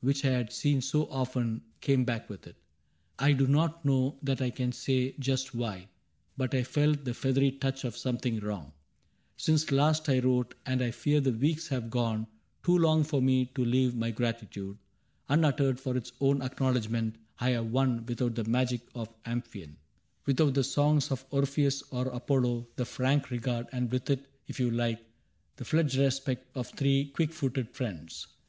[0.00, 2.54] Which I had seen so often, came back with it.
[3.18, 5.88] I do not know that I can say just why,
[6.36, 8.70] But I felt the feathery touch of something wrong:—"
[9.36, 12.28] Since last I wrote— and I fear the weeks have gone
[12.62, 14.78] Too long for me to leave my gratitude
[15.28, 19.74] Unuttered for its own acknowledgment— I have won, without the magic of Amphion 42 CAPTAIN
[19.74, 24.60] CRAIG Without the songs of Orpheus or Apollo, The frank regard— and with it, if
[24.60, 25.04] you like,
[25.56, 28.28] The fledged respect— of three quick footed friends.